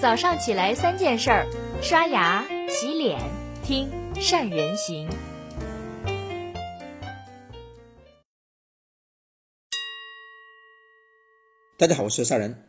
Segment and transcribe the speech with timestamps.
[0.00, 1.44] 早上起来三件事儿：
[1.82, 3.18] 刷牙、洗脸、
[3.64, 5.08] 听善人行。
[11.76, 12.68] 大家好，我是善人。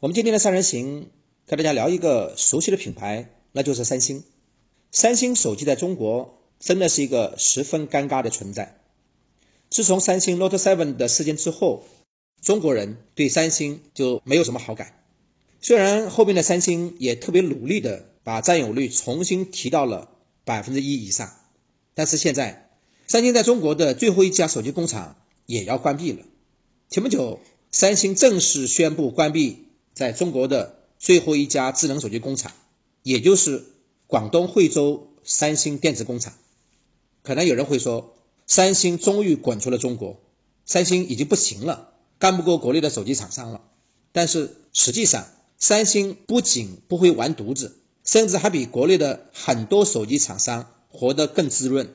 [0.00, 1.10] 我们今天的善人行
[1.44, 4.24] 跟大家聊一个熟悉的品牌，那就是三星。
[4.90, 8.80] 三星手机在中国真的是一个十分尴尬的存在。
[9.68, 11.84] 自从三星 Note 7的事件之后，
[12.40, 14.94] 中国人对三星就没有什么好感。
[15.60, 20.10] 虽然后面的三星也特别努力的把占有率重新提到了
[20.44, 21.32] 百分之一以上，
[21.94, 22.70] 但是现在
[23.06, 26.24] 三星在中国的最后一家手机工厂也要关闭了。
[26.88, 32.52] 前不久，三星正式宣布关闭在中国的最后一家智能手机工厂，
[33.02, 33.64] 也就是
[34.06, 36.34] 广东惠州三星电子工厂。
[37.22, 38.14] 可能有人会说，
[38.46, 40.20] 三星终于滚出了中国，
[40.64, 43.62] 三星已经不行了，干不过国内的手机厂商了。
[44.12, 45.26] 但是实际上，
[45.58, 51.94] 三星不仅不会完犊子，甚至还比国内的很多手机厂商活得更滋润。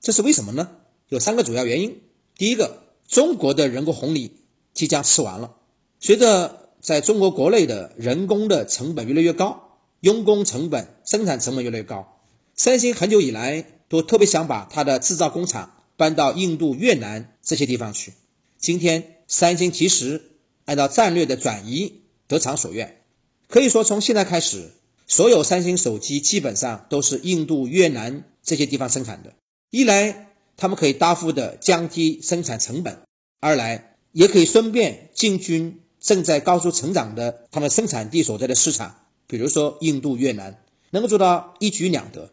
[0.00, 0.68] 这是为什么呢？
[1.08, 2.00] 有三个主要原因。
[2.36, 4.32] 第一个，中国的人工红利
[4.74, 5.54] 即将吃完了。
[6.00, 12.20] 随着在中国国内的人工的成本越来越高，用工成本、生产成本越来越高，
[12.54, 18.12] 三星很久以来都特别想把它的制造工厂搬到印度、越南这些地方去。
[18.58, 20.22] 今天，三星其实
[20.64, 22.02] 按照战略的转移。
[22.28, 23.00] 得偿所愿，
[23.48, 24.70] 可以说从现在开始，
[25.06, 29.32] 所有三星手机基本上都是印度、越南这些地方生产的。
[29.70, 32.96] 一来，他们可以大幅的降低生产成本；
[33.40, 42.30] 二来，也可以顺便进军正在高速成长的他们生产地所在的市场，比如说印度、越南，能够做到一举两得。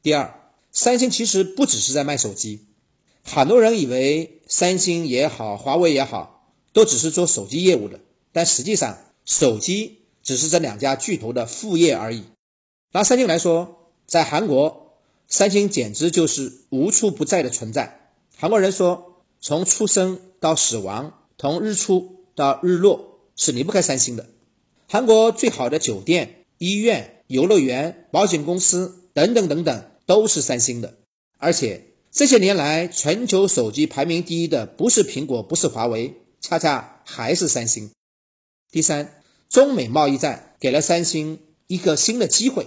[0.00, 2.66] 第二，三星其实不只是在卖手机，
[3.24, 7.98] 很多人以为三星也好，华为也好，都只是做手机业务的，
[8.30, 8.98] 但实际上。
[9.24, 12.24] 手机只是这两家巨头的副业而已。
[12.92, 14.98] 拿三星来说，在韩国，
[15.28, 18.12] 三星简直就是无处不在的存在。
[18.36, 24.28] 韩国人说，从出生到死亡，从日出到日落，是离不开三星的。
[24.88, 30.94] 韩国最好的酒店、医院、游乐园、保险公司等等等等，都是三星的。
[31.38, 37.90] 而且这些年来，全球手机排名第一的不是苹果，不是华为，恰恰还是三星。
[38.70, 39.22] 第三，
[39.54, 41.38] 中美贸易战给了三星
[41.68, 42.66] 一个新的机会。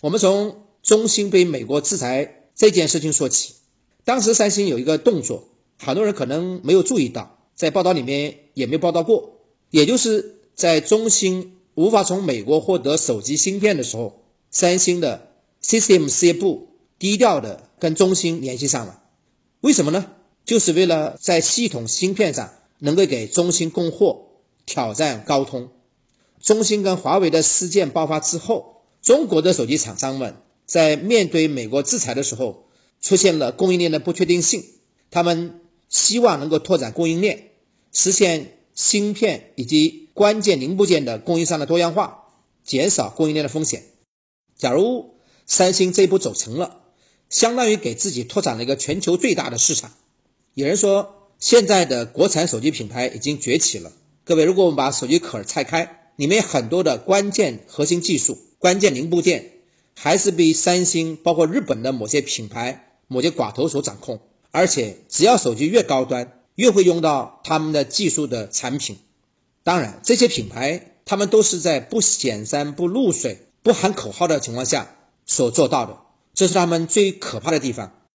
[0.00, 3.54] 我们从中兴被美国制裁这件事情说起。
[4.04, 9.40] 当时三星有一个动作，很多人可能没有注意到，在报道里面也没报道过。
[9.70, 15.32] 也就是在中兴无法从美国获得手机芯片的时候，三星的
[15.64, 19.02] System 事业部低调的跟中兴联系上了。
[19.62, 20.12] 为什么呢？
[20.44, 24.28] 就是为了在系统芯片上能够给中兴供货。
[24.66, 25.68] 挑战高通，
[26.44, 32.66] 中兴跟华为的事件爆发之后，中国的手机厂商们在面对美国制裁的时候，
[33.00, 34.62] 出现了供应链的不确定性。
[35.10, 37.48] 他们希望能够拓展供应链，
[37.92, 42.24] 实现芯片以及关键零部件的供应商的多样化，
[42.62, 43.82] 减少供应链的风险。
[44.54, 45.14] 假如
[45.46, 46.80] 三星这一步走成了，
[47.30, 49.92] 相当于给自己拓展了一个全球最大的市场。
[50.52, 53.92] 有人说，现在的国产手机品牌已经崛起了。
[54.24, 59.52] 各位，如果我们把手机壳拆开，里面很多的关键核心技术、关键零部件，
[59.94, 64.20] 还是被三星、包括日本的某些品牌、某些寡头所掌控。
[64.50, 68.96] 而且，只要手机越高端，越会用到他们的技术的产品。
[69.62, 74.96] 当然，这些品牌他们都是在不显山不露水、不喊口号的情况下
[75.26, 75.98] 所做到的，
[76.34, 78.06] 这是他们最可怕的地方，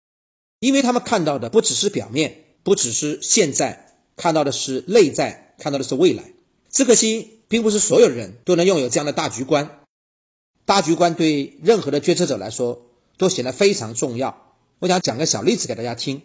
[0.60, 5.48] 因为他们看到的不只是表面，不只是现在，看到的是内在。
[5.60, 6.24] 看到的是未来，
[6.72, 9.80] 只可惜并不是所有人都能拥有这样的大局观。
[10.66, 12.86] 大局观对任何的决策者来说
[13.18, 14.56] 都显得非常重要。
[14.78, 16.22] 我想讲个小例子给大家听。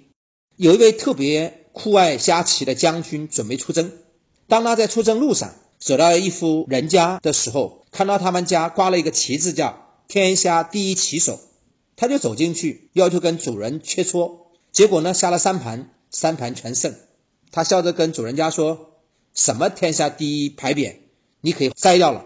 [0.57, 3.91] 有一位特别酷爱下棋的将军准备出征，
[4.47, 11.41] 当他在出征路上走到一户人家的时候，看到他们家挂了一个旗子，叫“天下第一棋手”，
[11.97, 14.41] 他就走进去要求跟主人切磋。
[14.71, 16.95] 结果呢，下了三盘，三盘全胜。
[17.51, 18.91] 他笑着跟主人家说。
[19.37, 20.95] 什么天下第一牌匾，
[21.45, 22.25] 你可以摘掉了。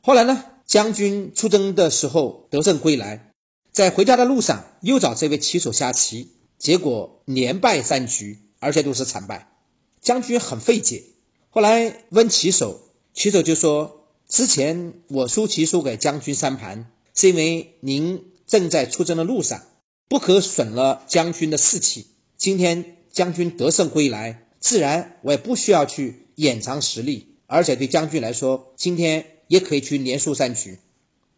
[0.00, 3.30] 后来呢，将军出征的时候得胜归来，
[3.70, 9.48] 在回家的路上又找这位棋手下棋，结果连败三局，而且都是惨败。
[10.00, 11.04] 将军很费解，
[11.50, 12.80] 后来问棋手，
[13.14, 19.62] 棋手就说：“之前我输棋输给将军三盘，是因为您正在出征的路上，
[20.08, 22.08] 不可损了将军的士气。
[22.36, 30.78] 今天将军得胜归来，自然我也不需要去。”掩藏实力，而且对将军来说，今天也可以去连输三局。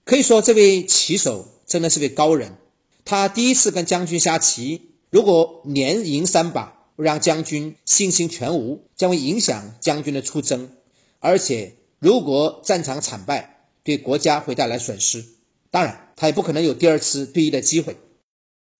[0.04, 2.56] 可以说，这位棋手真的是位高人。
[3.04, 10.70] 他第一次跟将军下棋，如果连赢三把，让将军信心全无，将会影响将军的出征。
[11.20, 15.24] 而且，如果战场惨败，对国家会带来损失。
[15.70, 17.96] 当然，他也不可能有第二次对弈的机会。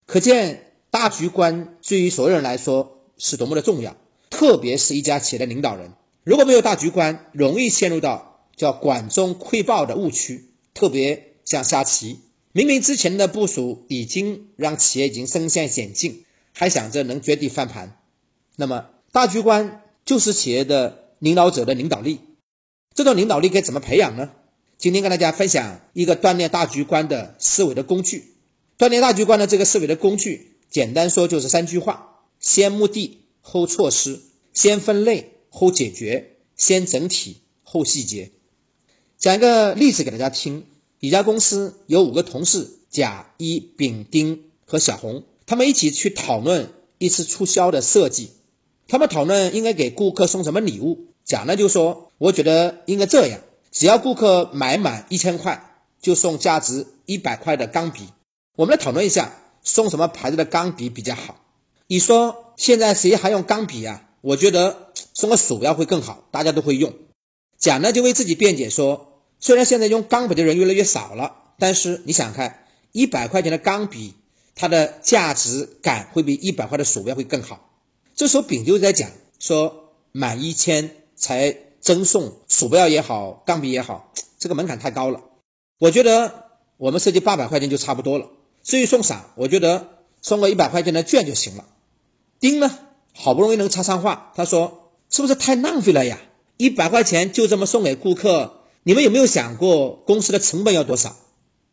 [0.05, 3.95] 可见，大局观对于所有人来说是多么的重要，
[4.29, 10.51] 特别是一家企业的领导人，如果没有大局观，容易陷入到叫管中窥豹的误区。
[10.73, 12.19] 特别像下棋，
[12.51, 16.23] 明明之前的部署已经让企业已经身陷险境，
[16.53, 17.97] 还想着能绝地翻盘。
[18.55, 22.19] 那么，大局观就是企业的领导者的领导力。
[22.93, 24.31] 这种领导力该怎么培养呢？
[24.77, 28.35] 今天跟大家分享一个锻炼大局观的思维的工具。
[28.77, 34.21] 锻炼大局观的这个思维的工具，简单说就是三句话：先目的后措施，
[34.53, 38.31] 先分类后解决，先整体后细节。
[39.17, 40.65] 讲一个例子给大家听：
[40.99, 48.31] 一家公司有五个同事，甲、乙、丙、丁和小红，他们一起去讨论一次促销的设计。
[48.87, 51.05] 他们讨论应该给顾客送什么礼物。
[51.23, 58.07] 甲呢就说：“我觉得应该这样，只要顾客买满一千块，就送价值一百块的钢笔。
[58.55, 61.45] 我们来讨论一下，送什么牌子的钢笔比较好。”
[61.87, 64.09] 乙说：“现在谁还用钢笔啊？
[64.21, 66.93] 我觉得送个鼠标会更好，大家都会用。”
[67.59, 69.07] 甲呢就为自己辩解说。
[69.43, 74.13] 虽然现在用钢笔的人越来越少了，但是你想看，一百块钱的钢笔，
[74.53, 77.71] 它的价值感会比一百块的鼠标会更好。
[78.13, 79.09] 这时候丙就在讲
[79.39, 85.23] 说，满一千才赠送鼠标也好，钢笔也好，这个门槛太高了。
[85.79, 88.29] 我觉得我们设计八百块钱就差不多了。
[88.61, 89.87] 至于送啥，我觉得
[90.21, 91.65] 送个一百块钱的券就行了。
[92.39, 92.77] 丁呢，
[93.13, 96.19] 好不容易能插上话，他说是不是太浪费了呀？
[96.57, 98.61] 一百块钱就这么送给顾客？
[98.83, 101.15] 你们有没有想过公司的成本要多少？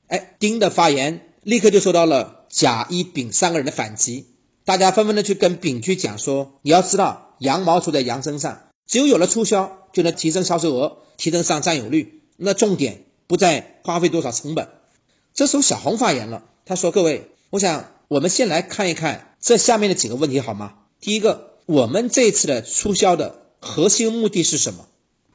[0.08, 4.26] 哎，丁的发言立刻就受到了甲、乙、丙三个人的反击，
[4.64, 12.22] 大家纷纷的去跟丙去讲说：你要知道，羊毛出在羊身上，只有有了促销，就能提升销售额，提升上占有率。
[12.36, 14.68] 那重点不在花费多少成本。
[15.34, 20.74] 这时候小红发言了，他说：各位，我想我们先来看一看这下面的几个问题好吗？
[21.00, 24.86] 第一个，我们这次的促销的核心目的是什么？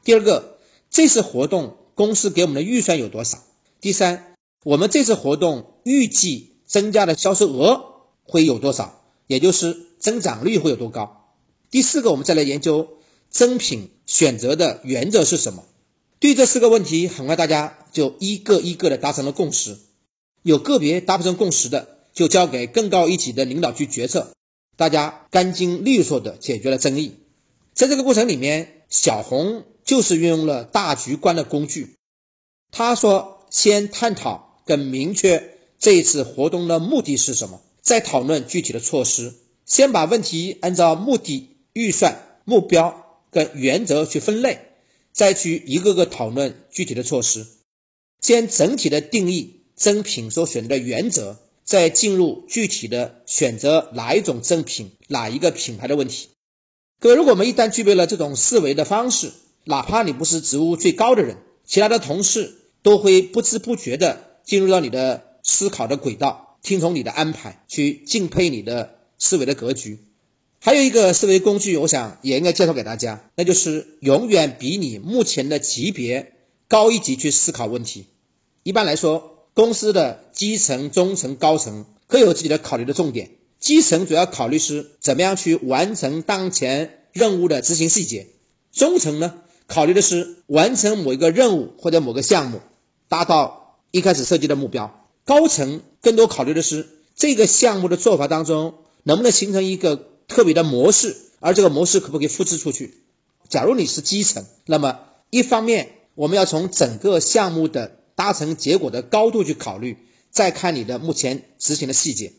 [0.04, 0.52] 第二个。
[0.90, 3.38] 这次活动公司给我们的预算有多少？
[3.80, 9.02] 第三，我们这次活动预计增加的销售额会有多少？
[9.26, 11.32] 也就是增长率会有多高？
[11.68, 15.64] 第四个，我们再来研究增品选择的原则是什么？
[16.20, 19.76] 对这四个问题，很快大家就一个一个的达成了共识。
[20.42, 24.30] 有个别达不成共识的，就交给更高一级的领导去决策。
[24.76, 27.14] 大家干净利索的解决了争议。
[27.72, 29.64] 在这个过程里面，小红。
[29.84, 31.96] 就是运用了大局观的工具。
[32.70, 39.34] 他说：“先探讨跟明确这一次活动的目的是什么，再讨论具体的措施。
[39.66, 44.58] 先把问题按照目的、预算、目标跟原则去分类，
[45.12, 47.46] 再去一个个讨论具体的措施。
[48.22, 56.28] 先整体的定义赠品所选择的原则，再进入具体的选择哪一种正品、哪一个品牌的问题。
[57.00, 59.32] 各位，如果我们一旦具备了这种思维的方式，
[59.64, 69.98] 哪怕你不是职务最高的人，其他的同事都会不知不觉的进入到你的思考的轨道，听从你的安排，去敬佩你的思维的格局。
[70.60, 76.32] 还有一个思维工具，我想也应该介绍给大家，那就是永远比你目前的级别
[76.68, 78.06] 高一级去思考问题。
[78.62, 83.30] 一般来说，公司的基层、中层、高层各有自己的考虑的重点。
[83.58, 88.26] 基层主要考虑是怎么样去完成当前任务的执行细节，
[88.72, 89.38] 中层呢？
[89.66, 92.60] 考虑的是完成某一个任务或者某个项目，
[93.08, 95.08] 达到一开始设计的目标。
[95.24, 99.96] 高层更多考虑的是这个项目的做法当中能不能形成一个
[100.28, 102.98] 特别的模式，而这个模式可不可以复制出去。
[103.48, 109.98] 假如你是基层，那么一方面我们要从整个项目的达成结果的高度去考虑，
[110.30, 112.32] 再看你的目前执行的细节。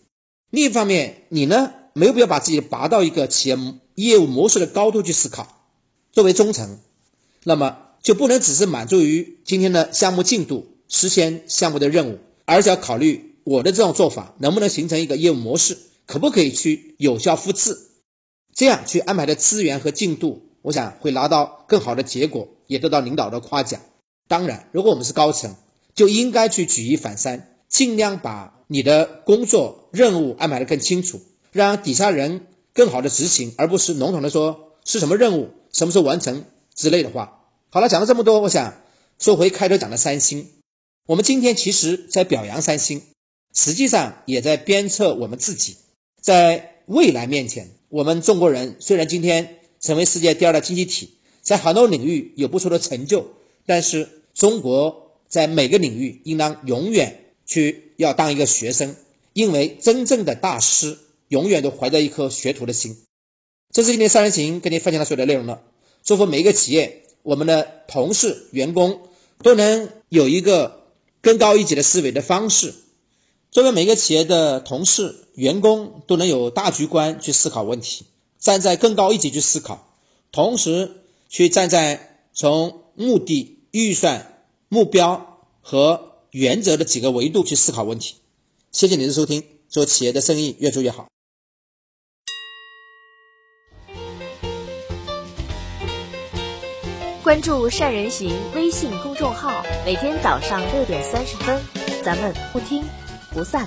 [0.49, 3.57] 另一方面，你呢没有必要把自己拔到一个企业
[3.95, 5.69] 业务模式的高度去思考。
[6.11, 6.79] 作为中层。
[7.47, 15.77] 那么就不能只是满足于今天的项目进度、实现项目的任务，而是要考虑我的这种做法能不能形成一个业务模式，
[16.07, 17.77] 可不可以去有效复制？
[18.55, 23.79] 这样去安排的资源和进度，我想会拿到更好的结果，也得到领导的夸奖。
[24.27, 25.55] 当然，如果我们是高层，
[25.95, 31.21] 就应该去举一反三，尽量把你的工作任务安排的更清楚，
[31.51, 36.45] 让底下人更好的执行，而不是笼统的说是什么任务，什么时候完成。
[36.75, 38.73] 之类的话，好了，讲了这么多，我想
[39.17, 40.49] 说回开头讲的三星，
[41.07, 43.01] 我们今天其实在表扬三星，
[43.53, 45.77] 实际上也在鞭策我们自己。
[46.19, 51.11] 在未来面前，我们中国人虽然今天成为世界第二大经济体，
[51.41, 53.25] 在很多领域有不错的成就，
[53.65, 58.95] 但是中国在每个领域应当永远去要当一个学生，
[59.33, 62.97] 因为真正的大师永远都怀着一颗学徒的心。
[63.71, 65.61] 这是今天三人行跟你分享的所有的内容了。
[66.03, 69.01] 祝福每一个企业，我们的同事、员工
[69.43, 70.83] 都能有一个
[71.21, 72.73] 更高一级的思维的方式。
[73.51, 78.05] 作为每一个企业的同事、员工都能有大局观去思考问题，
[78.37, 79.95] 站在更高一级去思考，
[80.31, 80.91] 同时
[81.27, 84.34] 去站在从目的、预算、
[84.75, 88.15] 目标和原则的几个维度去思考问题。
[88.73, 91.07] 谢谢您的收听，做企业的生意越做越好。
[97.23, 101.57] 关注善人行微信公众号，每天早上六点三十分，
[102.03, 102.83] 咱们不听
[103.31, 103.65] 不散。